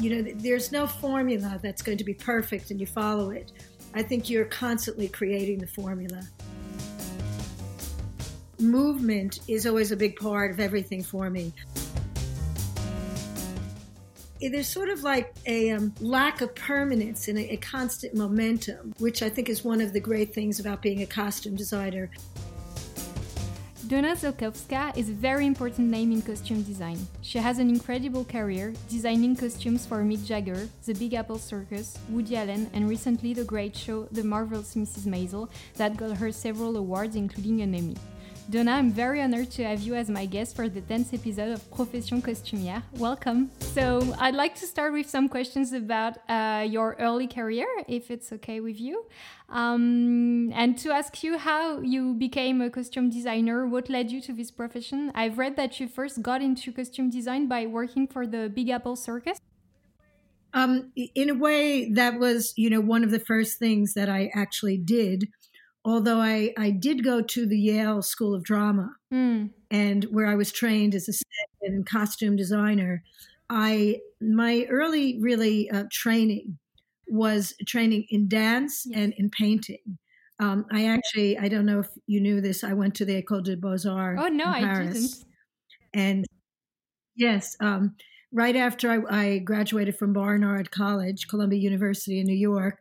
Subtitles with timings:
[0.00, 3.52] you know, there's no formula that's going to be perfect and you follow it.
[3.94, 6.22] I think you're constantly creating the formula.
[8.58, 11.52] Movement is always a big part of everything for me
[14.48, 19.22] there's sort of like a um, lack of permanence and a, a constant momentum, which
[19.22, 22.10] I think is one of the great things about being a costume designer.
[23.90, 26.96] Donna Zakowska is a very important name in costume design.
[27.22, 32.36] She has an incredible career, designing costumes for Mick Jagger, The Big Apple Circus, Woody
[32.36, 35.08] Allen, and recently the great show The Marvelous Mrs.
[35.08, 37.96] Maisel that got her several awards, including an Emmy.
[38.50, 41.70] Donna, I'm very honored to have you as my guest for the 10th episode of
[41.70, 42.82] Profession Costumière.
[42.94, 43.48] Welcome.
[43.60, 48.32] So, I'd like to start with some questions about uh, your early career, if it's
[48.32, 49.06] okay with you.
[49.50, 54.32] Um, and to ask you how you became a costume designer, what led you to
[54.32, 55.12] this profession?
[55.14, 58.96] I've read that you first got into costume design by working for the Big Apple
[58.96, 59.38] Circus.
[60.52, 64.28] Um, in a way, that was, you know, one of the first things that I
[64.34, 65.28] actually did
[65.84, 69.50] although I, I did go to the Yale School of Drama mm.
[69.70, 73.02] and where I was trained as a set and costume designer,
[73.48, 76.58] I my early really uh, training
[77.08, 78.98] was training in dance yes.
[78.98, 79.98] and in painting.
[80.38, 82.62] Um, I actually I don't know if you knew this.
[82.62, 84.20] I went to the École des Beaux Arts.
[84.22, 85.24] Oh no, I didn't.
[85.92, 86.24] And
[87.16, 87.96] yes, um,
[88.32, 92.78] right after I, I graduated from Barnard College, Columbia University in New York,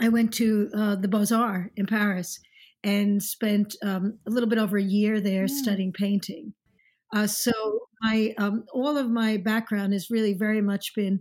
[0.00, 2.40] I went to uh, the Beaux Arts in Paris
[2.84, 5.50] and spent um, a little bit over a year there mm.
[5.50, 6.54] studying painting.
[7.14, 7.52] Uh, so
[8.00, 11.20] my um, all of my background has really very much been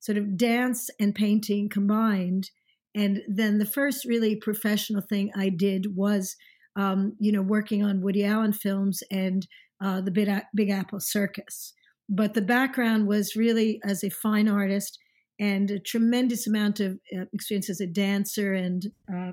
[0.00, 2.50] sort of dance and painting combined.
[2.94, 6.36] And then the first really professional thing I did was,
[6.76, 9.46] um, you know, working on Woody Allen films and
[9.82, 10.10] uh, the
[10.54, 11.72] Big Apple Circus.
[12.08, 14.98] But the background was really as a fine artist
[15.42, 18.54] and a tremendous amount of uh, experience as a dancer.
[18.54, 19.32] And uh,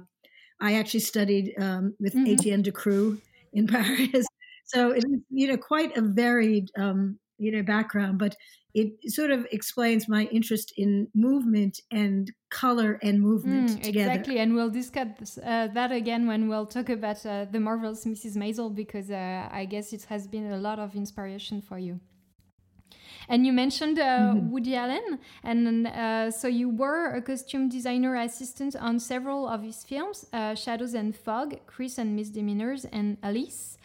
[0.59, 2.33] I actually studied um, with mm-hmm.
[2.33, 3.21] Etienne Decroux
[3.53, 4.25] in Paris.
[4.65, 8.36] So it's you know quite a varied um, you know background, but
[8.73, 14.11] it sort of explains my interest in movement and color and movement mm, together.
[14.11, 18.36] Exactly, and we'll discuss uh, that again when we'll talk about uh, the marvelous Mrs.
[18.36, 21.99] Maisel because uh, I guess it has been a lot of inspiration for you.
[23.29, 24.49] And you mentioned uh, mm-hmm.
[24.49, 29.83] Woody Allen, and uh, so you were a costume designer assistant on several of his
[29.83, 33.77] films uh, Shadows and Fog, Crimes and Misdemeanors, and Alice.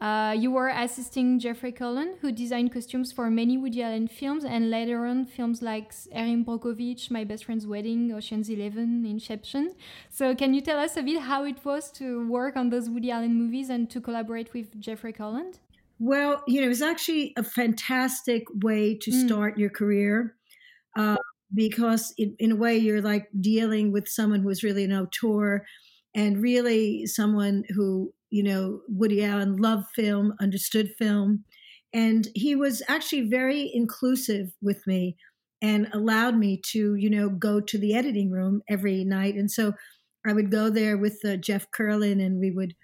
[0.00, 4.68] Uh, you were assisting Jeffrey Kurland, who designed costumes for many Woody Allen films and
[4.68, 9.74] later on films like Erin Brockovich, My Best Friend's Wedding, Ocean's Eleven, Inception.
[10.10, 13.12] So, can you tell us a bit how it was to work on those Woody
[13.12, 15.60] Allen movies and to collaborate with Jeffrey Kurland?
[16.04, 19.24] Well, you know, it was actually a fantastic way to mm.
[19.24, 20.34] start your career
[20.98, 21.14] uh,
[21.54, 25.64] because, it, in a way, you're like dealing with someone who's really an auteur
[26.12, 31.44] and really someone who, you know, Woody Allen loved film, understood film.
[31.94, 35.16] And he was actually very inclusive with me
[35.62, 39.36] and allowed me to, you know, go to the editing room every night.
[39.36, 39.74] And so
[40.26, 42.74] I would go there with uh, Jeff Kurland and we would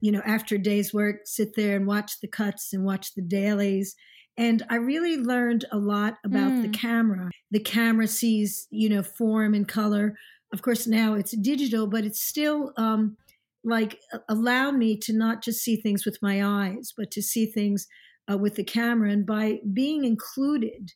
[0.00, 3.22] you know, after a day's work, sit there and watch the cuts and watch the
[3.22, 3.94] dailies.
[4.36, 6.62] And I really learned a lot about mm.
[6.62, 7.30] the camera.
[7.50, 10.14] The camera sees, you know, form and color.
[10.52, 13.16] Of course, now it's digital, but it's still um,
[13.64, 13.98] like
[14.28, 17.86] allow me to not just see things with my eyes, but to see things
[18.30, 19.10] uh, with the camera.
[19.10, 20.92] And by being included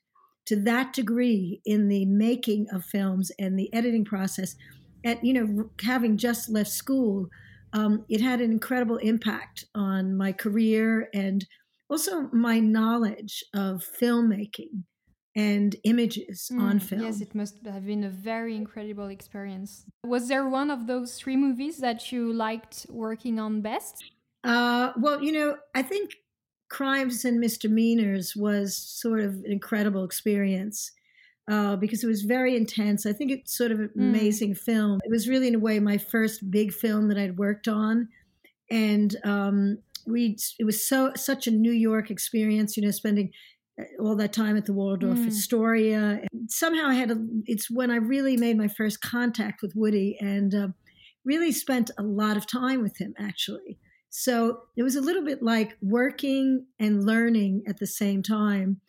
[0.47, 4.55] to that degree in the making of films and the editing process,
[5.05, 7.29] at you know, having just left school,
[7.73, 11.47] um, it had an incredible impact on my career and
[11.89, 14.85] also my knowledge of filmmaking
[15.37, 17.03] and images mm, on film.
[17.03, 19.85] Yes, it must have been a very incredible experience.
[20.05, 24.13] Was there one of those three movies that you liked working on best?
[24.43, 26.15] Uh, well, you know, I think
[26.69, 30.93] Crimes and Misdemeanors was sort of an incredible experience
[31.51, 33.05] uh, because it was very intense.
[33.07, 34.01] I think it's sort of an mm.
[34.01, 35.01] amazing film.
[35.05, 38.09] It was really, in a way, my first big film that I'd worked on,
[38.71, 42.77] and um, we it was so such a New York experience.
[42.77, 43.33] You know, spending
[43.81, 45.27] uh, all that time at the Waldorf mm.
[45.27, 46.21] Astoria.
[46.49, 47.17] Somehow, I had a.
[47.47, 50.69] It's when I really made my first contact with Woody, and uh,
[51.25, 53.77] really spent a lot of time with him actually.
[54.13, 58.81] So it was a little bit like working and learning at the same time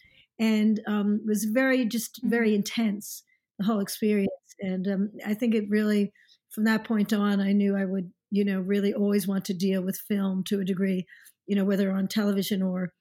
[0.41, 2.55] and um, was very just very mm-hmm.
[2.57, 3.23] intense
[3.57, 4.29] the whole experience
[4.59, 6.11] and um, i think it really
[6.49, 9.81] from that point on i knew i would you know really always want to deal
[9.81, 11.05] with film to a degree
[11.47, 12.91] you know whether on television or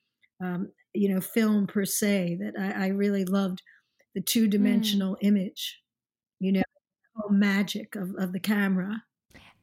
[0.42, 3.62] um, you know film per se that I, I, really loved
[4.14, 5.19] the two dimensional mm.
[5.22, 5.81] image,
[6.38, 6.62] you know,
[7.31, 9.02] magic of, of the camera.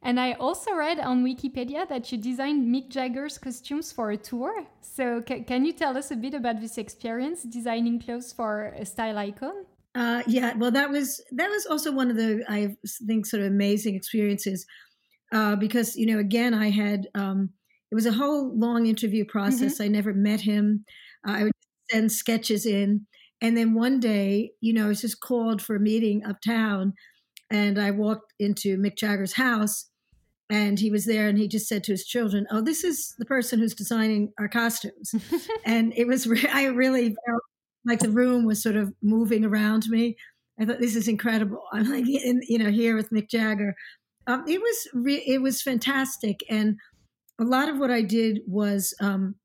[0.01, 4.65] And I also read on Wikipedia that you designed Mick Jagger's costumes for a tour.
[4.81, 9.17] So, can you tell us a bit about this experience designing clothes for a style
[9.17, 9.65] icon?
[9.95, 12.75] Uh, yeah, well, that was that was also one of the I
[13.07, 14.65] think sort of amazing experiences
[15.31, 17.49] uh, because you know again I had um,
[17.91, 19.75] it was a whole long interview process.
[19.75, 19.83] Mm-hmm.
[19.83, 20.85] I never met him.
[21.27, 21.53] Uh, I would
[21.89, 23.07] send sketches in,
[23.41, 26.93] and then one day, you know, I was just called for a meeting uptown,
[27.49, 29.89] and I walked into Mick Jagger's house,
[30.49, 33.25] and he was there, and he just said to his children, "Oh, this is the
[33.25, 35.13] person who's designing our costumes,"
[35.65, 37.43] and it was re- I really felt
[37.85, 40.17] like the room was sort of moving around me.
[40.59, 41.63] I thought this is incredible.
[41.71, 43.75] I'm like, in, you know, here with Mick Jagger.
[44.25, 46.77] Um, it was re- it was fantastic, and
[47.39, 49.35] a lot of what I did was um,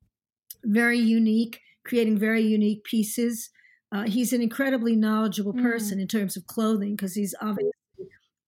[0.64, 3.50] very unique, creating very unique pieces.
[3.92, 5.62] Uh, he's an incredibly knowledgeable mm.
[5.62, 6.02] person mm.
[6.02, 7.70] in terms of clothing because he's obviously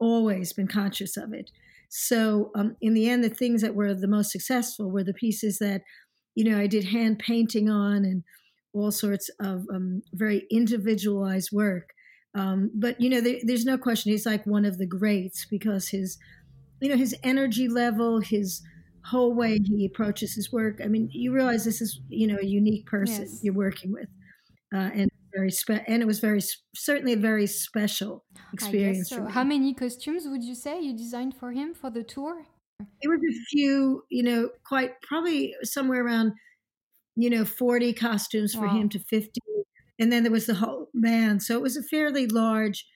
[0.05, 1.51] always been conscious of it.
[1.89, 5.59] So, um, in the end, the things that were the most successful were the pieces
[5.59, 5.83] that,
[6.35, 8.23] you know, I did hand painting on and
[8.75, 11.91] all sorts of um, very individualized work.
[12.35, 15.89] Um, but you know, there, there's no question he's like one of the greats because
[15.89, 16.19] his,
[16.81, 18.61] you know, his energy level, his
[19.05, 20.81] whole way he approaches his work.
[20.83, 23.41] I mean, you realize this is you know a unique person yes.
[23.43, 24.09] you're working with,
[24.75, 26.41] uh, and very spe- and it was very
[26.75, 29.11] certainly a very special experience.
[29.11, 29.27] so.
[29.27, 32.47] How many costumes would you say you designed for him for the tour?
[33.03, 36.33] It was a few, you know, quite probably somewhere around
[37.17, 38.77] you know, 40 costumes for wow.
[38.77, 39.41] him to 50.
[39.99, 41.43] And then there was the whole band.
[41.43, 42.87] So it was a fairly large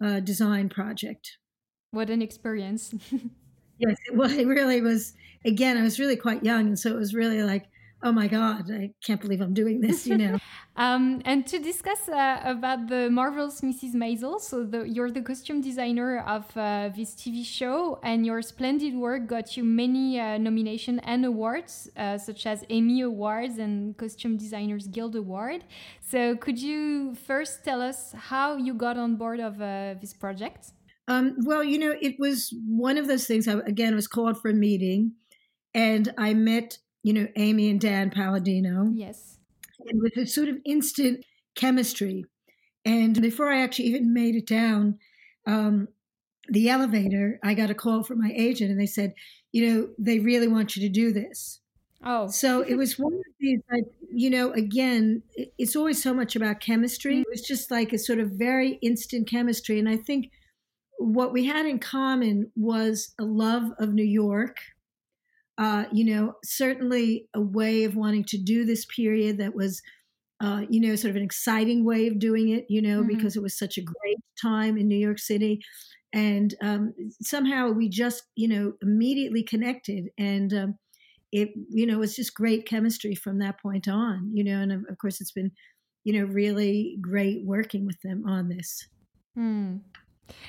[0.00, 1.38] uh, design project.
[1.90, 2.94] What an experience.
[3.78, 5.14] yes, well, it really was.
[5.44, 6.68] Again, I was really quite young.
[6.68, 7.66] And so it was really like,
[8.02, 10.38] oh my god i can't believe i'm doing this you know?
[10.78, 15.62] Um, and to discuss uh, about the marvelous mrs maisel so the, you're the costume
[15.62, 21.00] designer of uh, this tv show and your splendid work got you many uh, nominations
[21.04, 25.64] and awards uh, such as emmy awards and costume designers guild award.
[26.00, 30.72] So could you first tell us how you got on board of uh, this project?
[31.08, 34.40] Um, well you know it was one of those things I, again I was called
[34.40, 35.12] for a meeting
[35.72, 38.90] and i met you know, Amy and Dan Palladino.
[38.92, 39.38] Yes.
[39.86, 41.24] And with a sort of instant
[41.54, 42.24] chemistry.
[42.84, 44.98] And before I actually even made it down
[45.46, 45.86] um,
[46.48, 49.14] the elevator, I got a call from my agent and they said,
[49.52, 51.60] you know, they really want you to do this.
[52.04, 52.26] Oh.
[52.26, 55.22] So it was one of these, like, you know, again,
[55.58, 57.20] it's always so much about chemistry.
[57.20, 59.78] It was just like a sort of very instant chemistry.
[59.78, 60.32] And I think
[60.98, 64.56] what we had in common was a love of New York
[65.58, 69.80] uh, you know, certainly a way of wanting to do this period that was,
[70.40, 73.16] uh, you know, sort of an exciting way of doing it, you know, mm-hmm.
[73.16, 75.60] because it was such a great time in New York City.
[76.12, 80.08] And um, somehow we just, you know, immediately connected.
[80.18, 80.78] And um,
[81.32, 84.84] it, you know, was just great chemistry from that point on, you know, and of,
[84.88, 85.52] of course it's been,
[86.04, 88.86] you know, really great working with them on this.
[89.36, 89.80] Mm.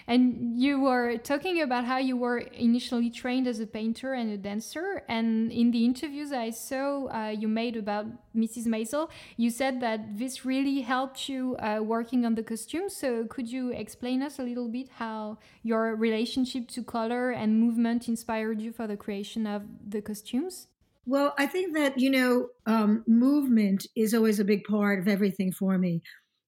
[0.08, 4.38] And you were talking about how you were initially trained as a painter and a
[4.38, 5.04] dancer.
[5.08, 8.68] And in the interviews I saw uh, you made about Mrs.
[8.68, 12.96] Maisel, you said that this really helped you uh, working on the costumes.
[12.96, 18.08] So could you explain us a little bit how your relationship to color and movement
[18.08, 20.68] inspired you for the creation of the costumes?
[21.06, 25.54] Well, I think that, you know, um, movement is always a big part of everything
[25.54, 26.02] for me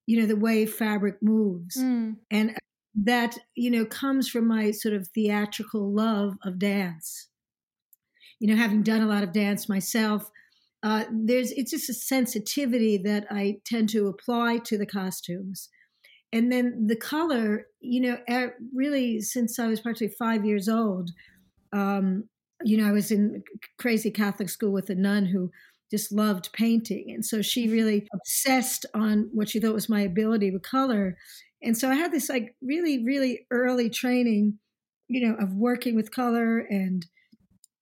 [0.10, 2.16] you know the way fabric moves mm.
[2.32, 2.58] and
[2.96, 7.28] that you know comes from my sort of theatrical love of dance.
[8.40, 10.30] You know having done a lot of dance myself
[10.82, 15.70] uh, there's it's just a sensitivity that i tend to apply to the costumes.
[16.32, 18.18] And then the color you know
[18.74, 21.12] really since i was practically five years old
[21.74, 22.26] um,
[22.64, 23.44] you know i was in
[23.78, 25.52] crazy catholic school with a nun who
[25.92, 27.06] just loved painting.
[27.10, 31.18] And so she really obsessed on what she thought was my ability with color
[31.62, 34.60] and so I had this like really, really early training,
[35.08, 37.06] you know, of working with color and,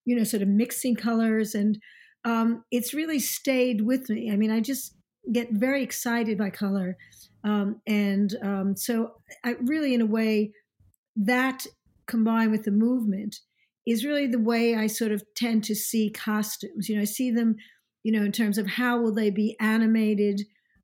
[0.05, 1.53] you know, sort of mixing colors.
[1.53, 1.77] And
[2.25, 4.31] um, it's really stayed with me.
[4.31, 4.95] I mean, I just
[5.31, 6.97] get very excited by color.
[7.43, 10.51] Um, and um, so I really, in a way,
[11.15, 11.65] that
[12.07, 13.37] combined with the movement
[13.85, 16.89] is really the way I sort of tend to see costumes.
[16.89, 17.55] You know, I see them,
[18.03, 20.41] you know, in terms of how will they be animated,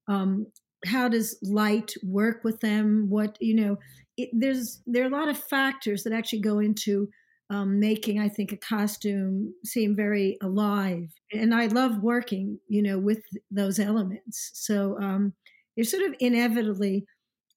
[0.08, 0.48] um,
[0.86, 3.08] how does light work with them?
[3.10, 3.78] What you know
[4.18, 7.10] it, there's there are a lot of factors that actually go into
[7.50, 11.10] um, making i think a costume seem very alive.
[11.32, 13.22] And i love working you know with
[13.52, 14.52] those elements.
[14.54, 15.34] So um,
[15.76, 17.06] you're sort of inevitably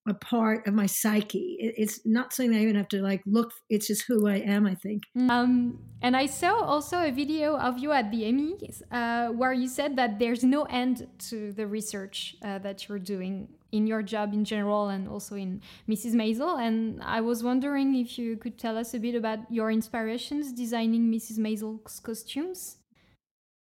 [0.07, 1.57] a part of my psyche.
[1.59, 3.53] It's not something I even have to like look.
[3.69, 4.67] It's just who I am.
[4.67, 5.03] I think.
[5.29, 9.69] Um, and I saw also a video of you at the Emmys uh, where you
[9.69, 14.33] said that there's no end to the research uh, that you're doing in your job
[14.33, 16.15] in general and also in Mrs.
[16.15, 16.61] Maisel.
[16.61, 21.11] And I was wondering if you could tell us a bit about your inspirations designing
[21.13, 21.39] Mrs.
[21.39, 22.77] Maisel's costumes.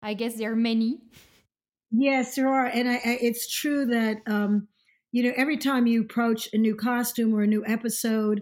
[0.02, 1.00] I guess there are many.
[1.92, 4.18] Yes, there are, and I, I, it's true that.
[4.26, 4.68] Um,
[5.14, 8.42] you know, every time you approach a new costume or a new episode,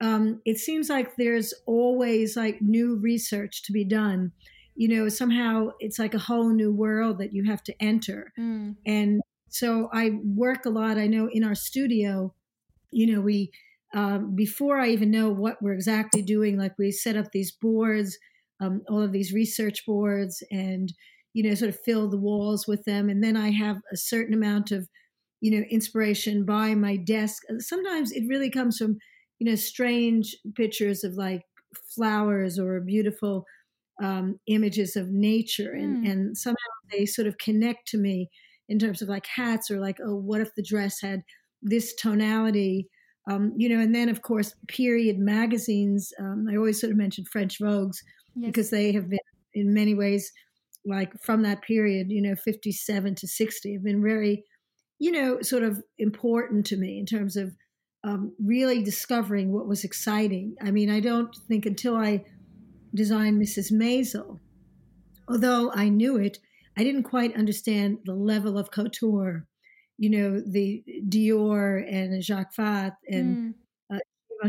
[0.00, 4.30] um, it seems like there's always like new research to be done.
[4.76, 8.32] You know, somehow it's like a whole new world that you have to enter.
[8.38, 8.76] Mm.
[8.86, 10.96] And so I work a lot.
[10.96, 12.32] I know in our studio,
[12.92, 13.50] you know, we,
[13.92, 18.16] um, before I even know what we're exactly doing, like we set up these boards,
[18.60, 20.92] um, all of these research boards, and,
[21.32, 23.08] you know, sort of fill the walls with them.
[23.08, 24.88] And then I have a certain amount of
[25.42, 27.42] you know, inspiration by my desk.
[27.58, 28.96] Sometimes it really comes from,
[29.40, 31.42] you know, strange pictures of like
[31.94, 33.44] flowers or beautiful
[34.00, 36.10] um, images of nature, and mm.
[36.10, 36.56] and somehow
[36.90, 38.30] they sort of connect to me
[38.68, 41.22] in terms of like hats or like, oh, what if the dress had
[41.60, 42.88] this tonality?
[43.28, 46.12] Um, you know, and then of course, period magazines.
[46.20, 47.98] Um, I always sort of mention French Vogues
[48.36, 48.46] yes.
[48.46, 49.18] because they have been
[49.54, 50.32] in many ways
[50.86, 54.44] like from that period, you know, 57 to 60 have been very
[55.02, 57.56] you know, sort of important to me in terms of
[58.04, 60.54] um, really discovering what was exciting.
[60.62, 62.24] I mean, I don't think until I
[62.94, 63.72] designed Mrs.
[63.72, 64.38] Maisel,
[65.28, 66.38] although I knew it,
[66.78, 69.48] I didn't quite understand the level of couture.
[69.98, 73.54] You know, the Dior and Jacques Fath and
[73.90, 73.96] mm.
[73.96, 74.48] uh,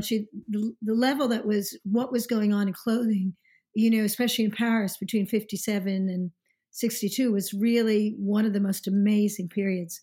[0.49, 3.33] the, the level that was what was going on in clothing.
[3.73, 6.29] You know, especially in Paris between '57 and
[6.69, 9.99] '62 was really one of the most amazing periods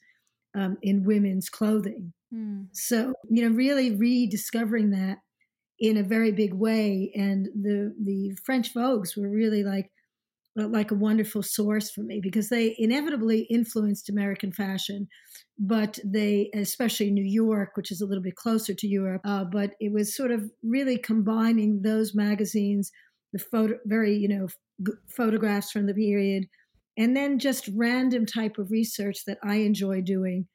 [0.54, 2.12] um, in women's clothing.
[2.34, 2.68] Mm.
[2.72, 5.18] So, you know, really rediscovering that
[5.78, 7.10] in a very big way.
[7.14, 9.90] And the the French Vogues were really like
[10.58, 15.08] uh, like a wonderful source for me because they inevitably influenced American fashion,
[15.58, 19.70] but they, especially New York, which is a little bit closer to Europe, uh, but
[19.80, 22.90] it was sort of really combining those magazines,
[23.32, 24.48] the photo, very you know,
[25.08, 26.46] photographs from the period,
[27.00, 30.46] and then just random type of research that I enjoy doing,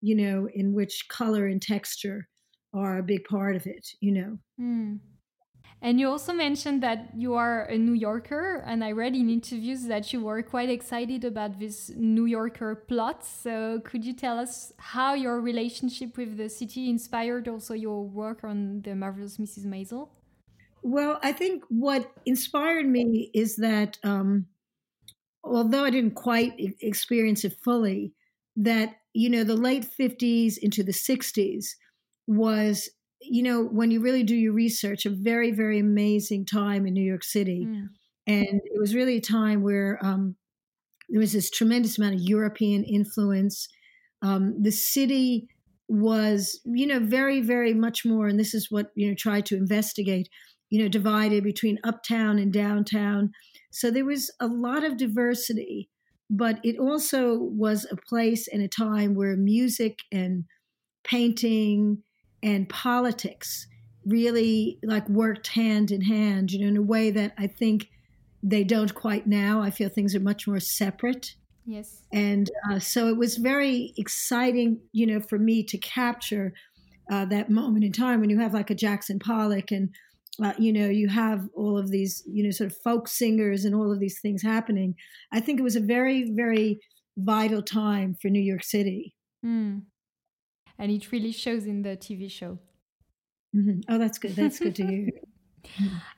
[0.00, 2.28] you know, in which color and texture
[2.72, 4.38] are a big part of it, you know.
[4.60, 5.00] Mm.
[5.82, 9.86] And you also mentioned that you are a New Yorker, and I read in interviews
[9.86, 13.24] that you were quite excited about this New Yorker plot.
[13.24, 18.44] So, could you tell us how your relationship with the city inspired also your work
[18.44, 19.66] on the marvelous Mrs.
[19.66, 20.10] Maisel?
[20.82, 24.46] Well, I think what inspired me is that um,
[25.44, 28.12] although I didn't quite experience it fully,
[28.56, 31.66] that, you know, the late 50s into the 60s
[32.26, 32.90] was,
[33.20, 37.02] you know, when you really do your research, a very, very amazing time in New
[37.02, 37.66] York City.
[37.66, 37.88] Mm.
[38.26, 40.36] And it was really a time where um,
[41.08, 43.68] there was this tremendous amount of European influence.
[44.22, 45.48] Um, the city
[45.88, 49.56] was, you know, very, very much more, and this is what, you know, tried to
[49.56, 50.28] investigate,
[50.68, 53.32] you know, divided between uptown and downtown.
[53.78, 55.88] So there was a lot of diversity,
[56.28, 60.46] but it also was a place and a time where music and
[61.04, 62.02] painting
[62.42, 63.68] and politics
[64.04, 67.88] really like worked hand in hand, you know, in a way that I think
[68.42, 69.62] they don't quite now.
[69.62, 71.36] I feel things are much more separate.
[71.64, 72.02] Yes.
[72.12, 76.52] And uh, so it was very exciting, you know, for me to capture
[77.12, 79.90] uh, that moment in time when you have like a Jackson Pollock and
[80.42, 83.74] uh, you know, you have all of these, you know, sort of folk singers and
[83.74, 84.94] all of these things happening.
[85.32, 86.78] I think it was a very, very
[87.16, 89.14] vital time for New York City.
[89.44, 89.82] Mm.
[90.78, 92.58] And it really shows in the TV show.
[93.54, 93.80] Mm-hmm.
[93.88, 94.36] Oh, that's good.
[94.36, 95.08] That's good to hear.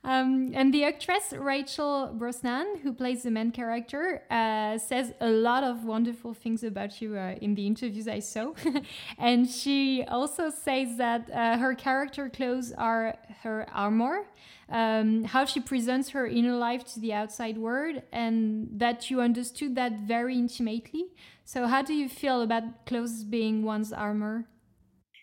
[0.03, 5.63] Um, and the actress Rachel Brosnahan, who plays the main character, uh, says a lot
[5.63, 8.53] of wonderful things about you uh, in the interviews I saw.
[9.19, 14.27] and she also says that uh, her character clothes are her armor,
[14.71, 19.75] um, how she presents her inner life to the outside world, and that you understood
[19.75, 21.07] that very intimately.
[21.45, 24.47] So, how do you feel about clothes being one's armor?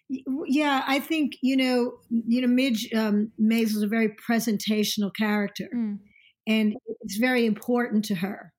[0.10, 5.68] Yeah, I think you know, you know, Midge um, Maisel is a very presentational character,
[5.76, 5.98] mm.
[6.48, 8.54] and it's very important to her.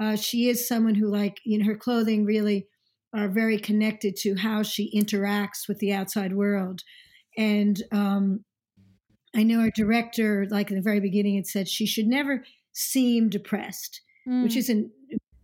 [0.00, 2.66] Uh, she is someone who, like, you know, her clothing really
[3.14, 6.80] are very connected to how she interacts with the outside world.
[7.38, 8.44] And um,
[9.34, 13.28] I know our director, like in the very beginning, had said she should never seem
[13.28, 14.42] depressed, mm.
[14.42, 14.90] which isn't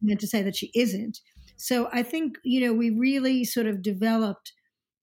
[0.03, 1.19] meant to say that she isn't.
[1.57, 4.53] So I think you know we really sort of developed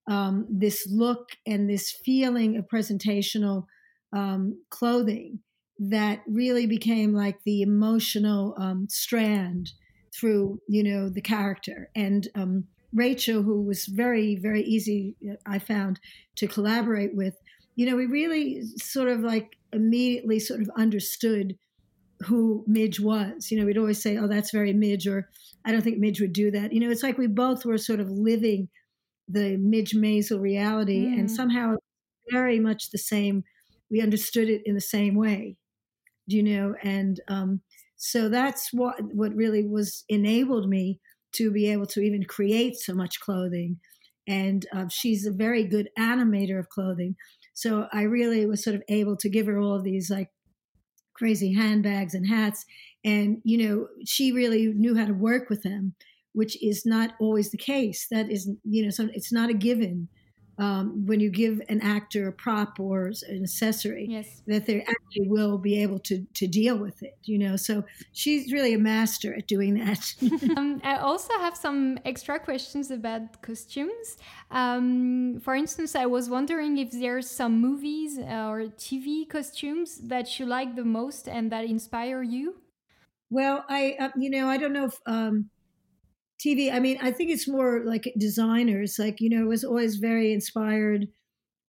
[0.07, 3.65] um, this look and this feeling of presentational
[4.13, 5.39] um, clothing
[5.79, 9.71] that really became like the emotional um, strand
[10.13, 15.59] through you know the character and um, Rachel, who was very very easy, uh, I
[15.59, 15.99] found
[16.35, 17.35] to collaborate with.
[17.75, 21.57] You know, we really sort of like immediately sort of understood
[22.21, 23.51] who Midge was.
[23.51, 25.29] You know, we'd always say, "Oh, that's very Midge," or
[25.65, 27.99] "I don't think Midge would do that." You know, it's like we both were sort
[27.99, 28.69] of living
[29.27, 31.19] the Midge Maisel reality, mm.
[31.19, 31.75] and somehow
[32.31, 33.43] very much the same.
[33.89, 35.57] We understood it in the same way,
[36.25, 37.61] you know, and um,
[37.95, 40.99] so that's what what really was enabled me
[41.33, 43.79] to be able to even create so much clothing.
[44.27, 47.15] And uh, she's a very good animator of clothing,
[47.53, 50.29] so I really was sort of able to give her all of these like
[51.13, 52.65] crazy handbags and hats,
[53.03, 55.95] and you know she really knew how to work with them
[56.37, 58.07] which is not always the case.
[58.11, 60.07] That is, you know, so it's not a given
[60.59, 64.43] um, when you give an actor a prop or an accessory yes.
[64.45, 67.17] that they actually will be able to to deal with it.
[67.23, 70.03] You know, so she's really a master at doing that.
[70.57, 74.17] um, I also have some extra questions about costumes.
[74.51, 80.45] Um, for instance, I was wondering if there's some movies or TV costumes that you
[80.45, 82.61] like the most and that inspire you.
[83.29, 85.49] Well, I uh, you know I don't know if um,
[86.43, 88.97] TV, I mean, I think it's more like designers.
[88.99, 91.07] Like, you know, it was always very inspired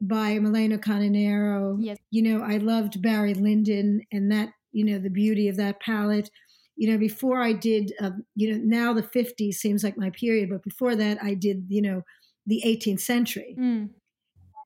[0.01, 1.77] by Milena Canonero.
[1.81, 1.99] Yes.
[2.11, 6.31] You know, I loved Barry Lyndon and that, you know, the beauty of that palette.
[6.77, 10.51] You know, before I did, uh, you know, now the 50s seems like my period,
[10.51, 12.03] but before that, I did, you know,
[12.47, 13.57] the 18th century.
[13.59, 13.91] Mm.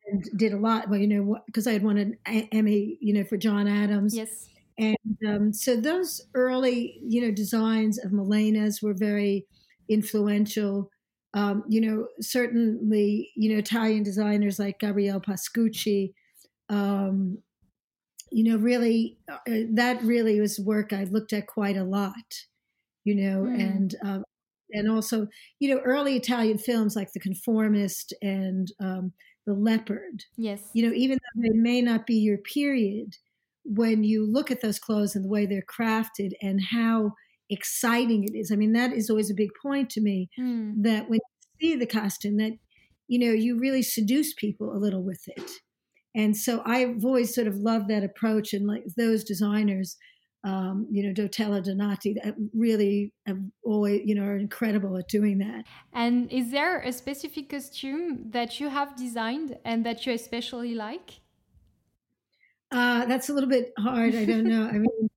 [0.08, 3.24] And did a lot, well, you know, because I had won an Emmy, you know,
[3.24, 4.14] for John Adams.
[4.14, 4.48] Yes.
[4.78, 9.46] And um, so those early, you know, designs of Milena's were very,
[9.92, 10.90] influential.
[11.34, 16.12] Um, you know, certainly, you know, Italian designers like Gabriella Pescucci,
[16.68, 17.38] um,
[18.30, 19.38] you know, really, uh,
[19.72, 22.12] that really was work I looked at quite a lot,
[23.04, 23.60] you know, mm.
[23.60, 24.24] and, um,
[24.72, 25.26] and also,
[25.58, 29.12] you know, early Italian films like The Conformist and um,
[29.46, 30.24] The Leopard.
[30.36, 30.62] Yes.
[30.74, 33.16] You know, even though they may not be your period,
[33.64, 37.12] when you look at those clothes and the way they're crafted and how
[37.52, 38.50] exciting it is.
[38.50, 40.74] I mean, that is always a big point to me mm.
[40.82, 41.20] that when
[41.60, 42.52] you see the costume, that
[43.08, 45.50] you know, you really seduce people a little with it.
[46.14, 49.96] And so I've always sort of loved that approach and like those designers,
[50.44, 55.38] um, you know, Danilo Donati, that really have always, you know, are incredible at doing
[55.38, 55.64] that.
[55.92, 61.20] And is there a specific costume that you have designed and that you especially like?
[62.70, 64.14] Uh, that's a little bit hard.
[64.14, 64.66] I don't know.
[64.66, 65.10] I mean,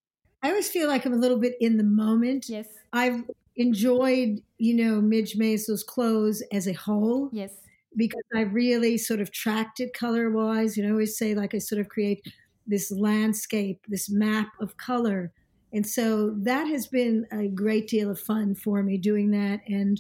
[0.45, 2.49] I always feel like I'm a little bit in the moment.
[2.49, 2.67] Yes.
[2.93, 3.23] I've
[3.55, 7.29] enjoyed, you know, Midge Maisel's clothes as a whole.
[7.33, 7.53] Yes.
[7.95, 10.77] Because I really sort of tracked it color wise.
[10.77, 12.31] You know, I always say like I sort of create
[12.67, 15.31] this landscape, this map of color.
[15.73, 19.61] And so that has been a great deal of fun for me doing that.
[19.67, 19.99] And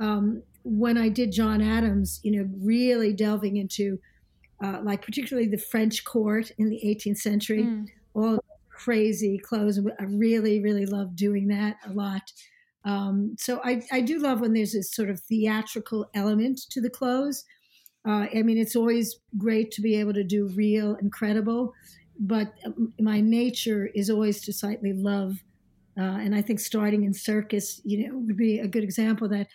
[0.00, 4.00] um, when I did John Adams, you know, really delving into
[4.60, 7.86] uh, like particularly the French court in the 18th century, mm.
[8.14, 8.40] all
[8.74, 9.80] crazy clothes.
[9.98, 12.32] I really, really love doing that a lot.
[12.84, 16.90] Um, so I, I do love when there's this sort of theatrical element to the
[16.90, 17.44] clothes.
[18.06, 21.72] Uh, I mean, it's always great to be able to do real and credible,
[22.18, 25.42] but um, my nature is always to slightly love.
[25.98, 29.46] Uh, and I think starting in circus, you know, would be a good example that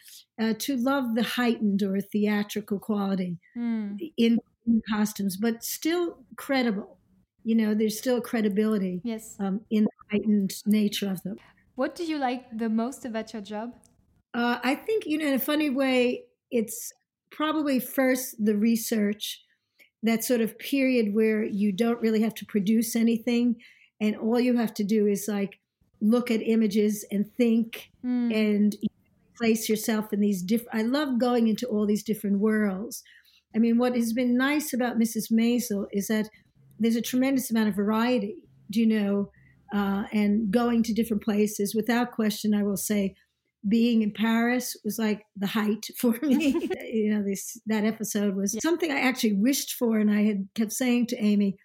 [0.41, 3.99] uh, to love the heightened or theatrical quality mm.
[4.17, 6.98] in, in costumes, but still credible
[7.49, 9.35] you know, there's still credibility yes.
[9.39, 11.35] um, in the heightened nature of them.
[11.73, 13.73] What do you like the most about your job?
[14.35, 16.93] Uh, I think, you know, in a funny way, it's
[17.31, 19.43] probably first the research,
[20.03, 23.55] that sort of period where you don't really have to produce anything.
[23.99, 25.59] And all you have to do is like
[26.01, 28.31] look at images and think mm.
[28.31, 28.75] and
[29.35, 30.75] place yourself in these different.
[30.75, 33.01] I love going into all these different worlds.
[33.55, 35.31] I mean, what has been nice about Mrs.
[35.31, 36.29] Maisel is that
[36.79, 39.31] there's a tremendous amount of variety, do you know,
[39.73, 41.75] uh, and going to different places.
[41.75, 43.15] Without question, I will say,
[43.67, 46.69] being in Paris was like the height for me.
[46.91, 48.61] you know, this that episode was yeah.
[48.61, 51.57] something I actually wished for, and I had kept saying to Amy,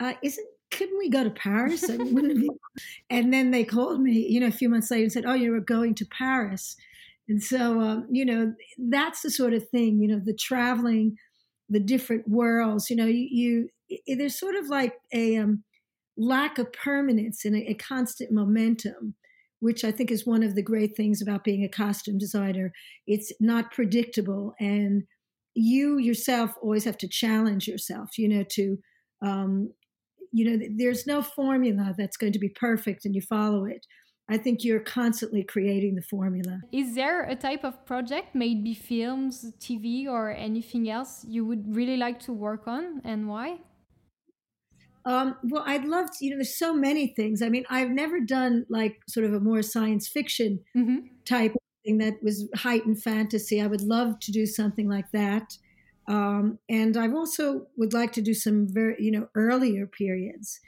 [0.00, 1.88] uh, "Isn't couldn't we go to Paris?
[1.88, 2.48] I mean,
[3.10, 5.52] and then they called me, you know, a few months later and said, "Oh, you
[5.52, 6.76] were going to Paris."
[7.28, 11.16] And so, um, you know, that's the sort of thing, you know, the traveling,
[11.68, 12.88] the different worlds.
[12.88, 13.68] You know, you, you
[14.06, 15.64] there's sort of like a um,
[16.16, 19.14] lack of permanence and a, a constant momentum
[19.60, 22.72] which I think is one of the great things about being a costume designer.
[23.06, 25.04] It's not predictable, and
[25.54, 28.78] you yourself always have to challenge yourself, you know, to,
[29.22, 29.72] um,
[30.32, 33.86] you know, there's no formula that's going to be perfect and you follow it.
[34.28, 36.58] I think you're constantly creating the formula.
[36.72, 41.96] Is there a type of project, maybe films, TV, or anything else you would really
[41.96, 43.58] like to work on and why?
[45.06, 47.40] Um, well, I'd love to, you know, there's so many things.
[47.40, 51.06] I mean, I've never done like sort of a more science fiction mm-hmm.
[51.24, 53.60] type of thing that was heightened fantasy.
[53.60, 55.56] I would love to do something like that.
[56.08, 60.58] Um, and I've also would like to do some very, you know, earlier periods,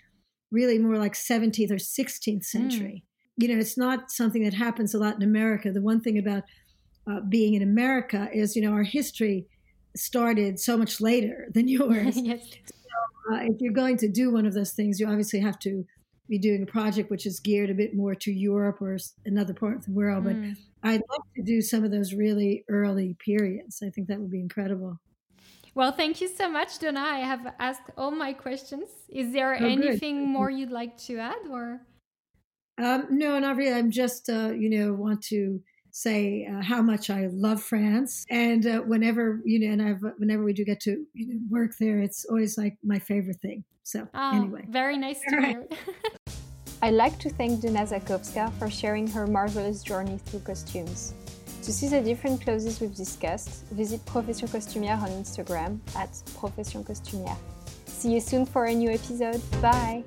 [0.53, 3.03] really more like 17th or 16th century.
[3.05, 3.43] Mm.
[3.43, 5.73] You know, it's not something that happens a lot in America.
[5.73, 6.45] The one thing about
[7.11, 9.47] uh, being in America is, you know, our history
[9.97, 12.17] started so much later than yours.
[12.21, 12.41] yes
[13.33, 15.85] uh, if you're going to do one of those things, you obviously have to
[16.29, 19.77] be doing a project which is geared a bit more to Europe or another part
[19.77, 20.25] of the world.
[20.25, 20.57] But mm.
[20.83, 23.83] I'd love to do some of those really early periods.
[23.83, 24.99] I think that would be incredible.
[25.75, 27.01] Well, thank you so much, Donna.
[27.01, 28.89] I have asked all my questions.
[29.09, 30.29] Is there oh, anything good.
[30.29, 31.81] more you'd like to add, or?
[32.83, 33.75] Um, no, not really.
[33.75, 38.67] I'm just, uh, you know, want to say uh, how much I love France, and
[38.67, 42.01] uh, whenever you know, and I've whenever we do get to you know, work there,
[42.01, 43.65] it's always like my favorite thing.
[43.83, 45.67] So oh, anyway, very nice to hear.
[46.83, 51.15] I'd like to thank Donna Zakowska for sharing her marvelous journey through costumes.
[51.63, 57.37] To see the different clothes we've discussed, visit Profession Costumière on Instagram at Profession Costumière.
[57.87, 59.43] See you soon for a new episode.
[59.61, 60.05] Bye!